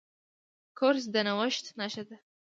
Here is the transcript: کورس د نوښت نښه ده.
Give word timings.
کورس 0.77 1.05
د 1.13 1.15
نوښت 1.27 1.65
نښه 1.79 2.03
ده. 2.07 2.17